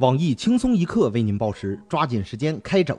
[0.00, 2.96] 网易轻松一刻为您报时，抓紧时间开整。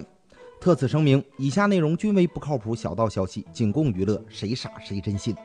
[0.60, 5.36] 特此声明，以下内容均为不靠谱小道消息，仅供娱乐，谁傻谁真信。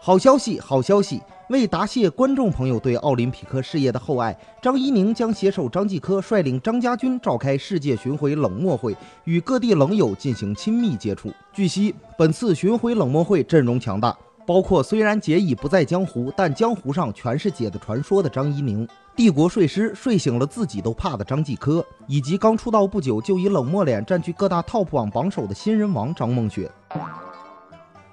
[0.00, 1.20] 好消息，好消息！
[1.50, 11.32] 为答谢观众朋友对奥林匹克事业的厚爱，张怡宁将携手张继科，率领张家军召开世界巡回冷漠会，与各地冷友进行亲密接触。
[11.52, 14.16] 据悉，本次巡回冷漠会阵容强大。
[14.46, 18.88] 包括虽然姐已不在江湖，但江湖上全是姐的传说的张怡宁，
[19.18, 26.70] 帝国睡狮睡醒了自己都怕的张继科，以及刚出道不久就以冷漠脸占据各大 TOP 网榜首的新人王张梦雪。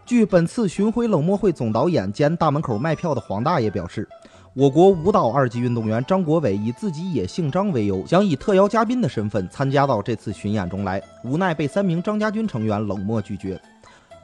[0.03, 4.09] 据本次巡回冷漠会总导演兼大门口卖票的黄大爷表示，
[4.55, 13.61] 我国舞蹈二级运动员张国伟以自己也姓张为由，想以特邀嘉宾的身份参加到这次巡演中来，无奈被三名张家军成员冷漠拒绝。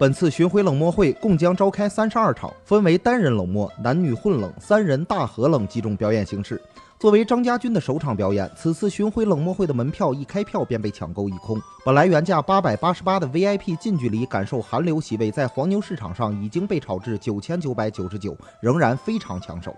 [0.01, 6.59] 本次巡回冷漠会共将召开三十二场，分为单人冷漠、男女混冷、三人大合冷几种表演形式。
[6.99, 11.61] 作为张家军的首场表演，此次巡回冷漠会的门票一开票便被抢购一空。
[11.85, 19.71] 本来原价八百八十八的 VIP 近距离感受寒流席位，在黄牛市场上已经被炒至九千九百九十九，仍然非常抢手。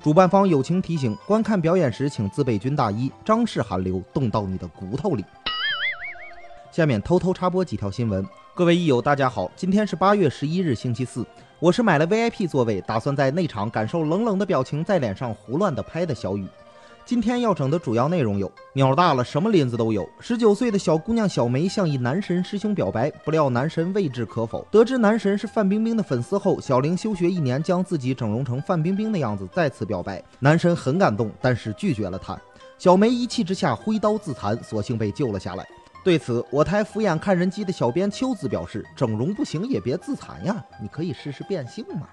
[0.00, 5.24] 主办方友情提醒：观看表演时请自备军大衣，张氏寒流冻到你的骨头里。
[6.70, 8.24] 下面偷偷插播几条新闻。
[8.54, 11.24] 各位益友，大家好，今天是八月十一日，星期四。
[11.58, 16.46] 我是买了 VIP 座位，打算在内场感受冷冷的表情在脸上胡乱的拍的小雨。
[17.06, 20.06] 今天要整的主要内容有：鸟大了，什么林子都有。
[20.20, 24.64] 十九岁的小姑娘小梅向一男神师兄表白，不料男神未置可否。
[24.70, 30.22] 得知男神是范冰冰的粉丝后，小玲休学一年，将自己整容成范冰冰的样子再次表白。
[30.38, 32.38] 男神很感动，但是拒绝了她。
[32.76, 35.66] 小梅一气之下挥刀自残，所幸被救了下来。
[36.04, 42.08] 对此，我台俯眼看人机的小编秋子表示：“整容不行也别自残呀，你可以试试变性嘛。”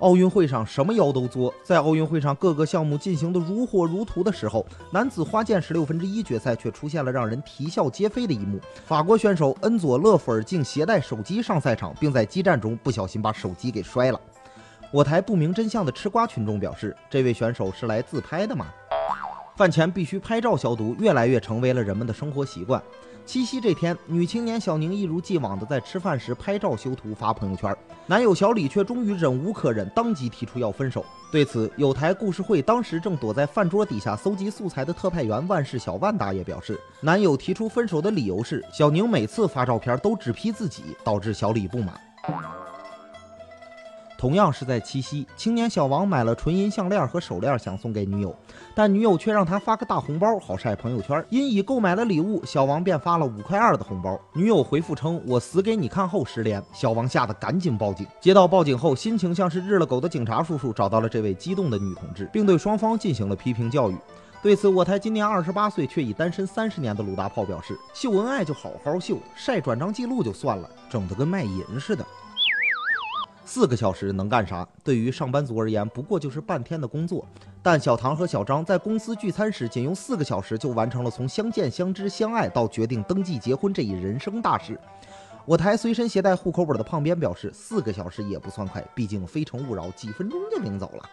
[0.00, 8.58] 奥运会上什么妖都作，在奥运会上各个项目进行的如火如荼的时候，男子花剑十六分之一决赛却出现了让人啼笑皆非的一幕。
[8.86, 14.18] 法国选手恩佐勒弗尔竟携带手机上赛场，并在激战中不小心把手机给摔了。
[14.90, 18.68] 我台不明真相的吃瓜群众表示：“这位选手是来自拍的吗？”
[19.60, 22.82] 饭前必须拍照消毒，越来越成为了人们的生活习惯。
[23.26, 27.76] 七夕这天，女青年小宁一如既往的在吃饭时拍照修图发朋友圈，
[28.06, 31.04] 男友小李却终于忍无可忍，当即提出要分手。
[31.30, 42.00] 对此，有台故事会当时正躲在饭桌底下搜集素材的特派员万事小万大爷表示，男友提出分手的理由是小宁每次发照片都只 P 自己，导致小李不满。
[44.20, 48.36] 同样是在七夕，青年小王买了纯银项链和手链，想送给女友，
[48.74, 51.24] 但女友却让他发个大红包，好晒朋友圈。
[51.30, 54.20] 因已购买了礼物，小王便发了五块二的红包。
[54.34, 56.62] 女友回复称：“我死给你看。”后失联。
[56.70, 58.06] 小王吓得赶紧报警。
[58.20, 63.96] 接到报警后，心情像是日了狗的警察叔叔找到了这位激动的女同志，并对双方进行了批评教育。
[64.42, 72.04] 对此，我台今年二十八岁却已单身三十年的鲁大炮表示：“秀恩爱就好好秀，晒转账记录就算了，整得跟卖淫似的。”
[73.44, 74.66] 四个小时能干啥？
[74.84, 77.26] 对于上班族而言，不过就是半天的工作。
[77.62, 84.78] 但小唐和小张在公司聚餐时，仅用四个小时就完成了从相见、相知、相爱到决定登记结婚这一人生大事。
[85.44, 91.04] 我台随身携带户口本的胖编表示，四个小时也不算快，毕竟《非诚勿扰》几分钟就领走了。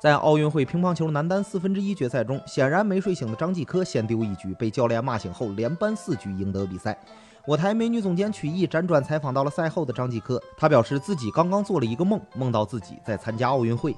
[0.00, 6.98] 在奥运会乒乓球男单四分之一决赛中，显然没睡醒的张继科先丢一局，被教练骂醒后连扳四局赢得比赛。
[7.46, 13.94] 我台美女总监曲艺辗转采访到了赛后的张继科，他表示自己刚刚做了一个梦，梦到自己在参加奥运会。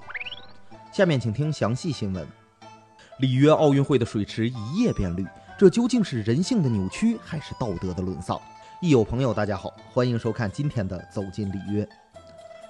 [0.90, 2.26] 下面请听详细新闻：
[3.20, 5.24] 里约奥运会的水池一夜变绿，
[5.56, 8.36] 这究竟是人性的扭曲，还是道德的沦丧？
[8.80, 11.84] 益友朋友，大家好，欢迎收看今天的《走进里约》。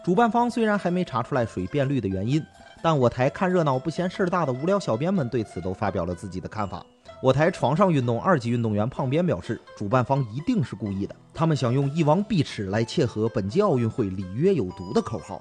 [0.05, 2.45] 主办方虽然还没查出来水变绿的原因，
[2.83, 6.85] 但我台看热闹不嫌事儿大的无聊小编们对此都发表了自己的看法。
[7.23, 15.41] 我台床上运动二级运动员胖编表示，主办方一定是故意的，他们想用一王必耻来切合本届奥运会里约有毒的口号。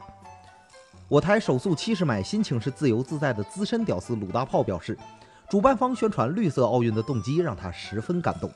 [1.09, 4.97] 我台手速七十迈，心情是自由自在的资深屌丝鲁大炮表示，
[5.49, 8.49] 主办方宣传绿色奥运的动机让他十分感动。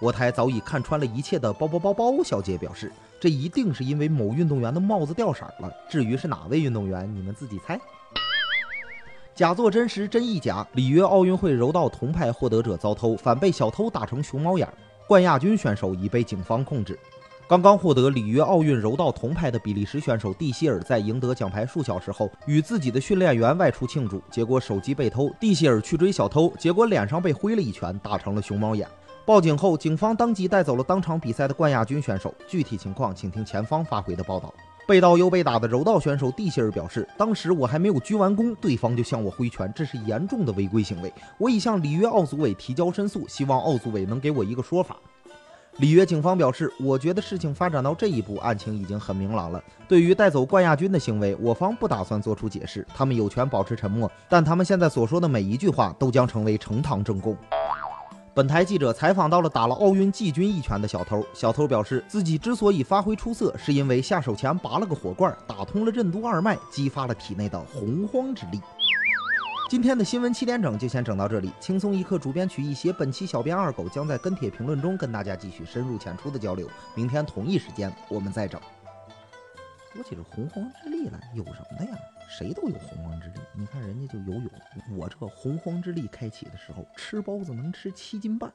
[0.00, 2.90] 我台早已看穿了一切的包包包包小姐表示，
[3.20, 7.80] 这一定是因为某运动员的帽子掉色了，至于是哪位运动员，你们自己猜。
[9.40, 10.66] 假作真实，真亦假。
[10.74, 14.68] 里约奥运会柔道铜牌获得者遭偷，反被小偷打成熊猫眼。
[15.08, 16.98] 冠亚军选手已被警方控制。
[17.48, 25.30] 刚刚获得里约奥运柔道铜牌的比利时选手蒂希尔，在赢得奖牌数小时后，与自己的训练员外出庆祝，结果手机被偷。
[25.40, 28.86] 蒂希尔去追小偷，结果脸上被挥了一拳，打成了熊猫眼。
[29.24, 32.34] 报警后，警方当即带走了当场比赛的冠亚军选手。
[32.46, 34.52] 具体情况，请听前方发回的报道。
[34.90, 41.14] 被刀又被打的柔道选手蒂希尔表示，当时我还没有鞠完躬，对方就向我挥拳，这是严重的违规行为。
[41.38, 44.96] 我已向里约奥组委提交申诉，希望奥组委能给我一个说法。
[45.76, 49.62] 里约警方表示，我觉得事情发展到这一步，案情已经很明朗了。
[49.86, 57.36] 对于带走冠亚军的行为，我方不打算做出解释，他们有权保持沉默，但他们现在所说的每一句话都将成为呈堂证供。
[58.32, 61.24] 本台记者采访到了打了奥运季军一拳的小偷。
[61.34, 68.60] 小偷表示，自己之所以发挥出色，是因为下手前拔了个火罐，打通了任督二脉，激发了体内的洪荒之力。
[69.68, 76.68] 今天的新闻七点整就先整到这里，轻松一刻主编曲艺写，本期小编二狗将在跟帖评论中跟大家继续深入浅出的交流。
[76.94, 78.60] 明天同一时间我们再整。
[79.92, 81.98] 说起这洪荒之力来，有什么的呀？
[82.28, 83.40] 谁都有洪荒之力。
[83.56, 84.50] 你看人家就游泳，
[84.96, 88.52] 我这洪荒之力开启的时候，吃包子能吃七斤半。